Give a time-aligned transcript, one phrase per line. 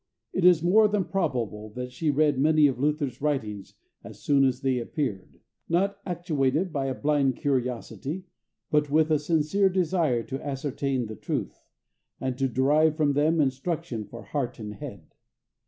[0.33, 4.61] It is more than probable that she read many of Luther's writings as soon as
[4.61, 5.37] they appeared,
[5.69, 8.25] not actuated by a blind curiosity,
[8.71, 11.67] but with a sincere desire to ascertain the truth,
[12.19, 15.13] and to derive from them instruction for heart and head.